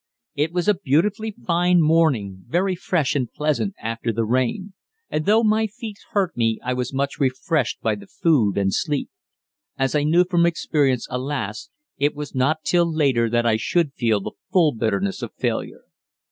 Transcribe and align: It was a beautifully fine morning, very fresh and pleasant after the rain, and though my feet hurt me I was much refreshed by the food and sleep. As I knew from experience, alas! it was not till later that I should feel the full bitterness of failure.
It 0.33 0.51
was 0.51 0.67
a 0.67 0.73
beautifully 0.73 1.35
fine 1.45 1.79
morning, 1.79 2.43
very 2.47 2.73
fresh 2.73 3.13
and 3.13 3.31
pleasant 3.31 3.75
after 3.79 4.11
the 4.11 4.25
rain, 4.25 4.73
and 5.11 5.27
though 5.27 5.43
my 5.43 5.67
feet 5.67 5.99
hurt 6.13 6.35
me 6.35 6.59
I 6.63 6.73
was 6.73 6.91
much 6.91 7.19
refreshed 7.19 7.79
by 7.81 7.93
the 7.93 8.07
food 8.07 8.57
and 8.57 8.73
sleep. 8.73 9.11
As 9.77 9.93
I 9.93 10.01
knew 10.01 10.25
from 10.27 10.47
experience, 10.47 11.05
alas! 11.11 11.69
it 11.99 12.15
was 12.15 12.33
not 12.33 12.63
till 12.63 12.91
later 12.91 13.29
that 13.29 13.45
I 13.45 13.57
should 13.57 13.93
feel 13.93 14.21
the 14.21 14.31
full 14.51 14.71
bitterness 14.73 15.21
of 15.21 15.35
failure. 15.35 15.83